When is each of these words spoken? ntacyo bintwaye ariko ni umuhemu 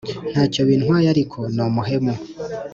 ntacyo 0.31 0.61
bintwaye 0.67 1.07
ariko 1.13 1.37
ni 1.53 1.61
umuhemu 1.69 2.13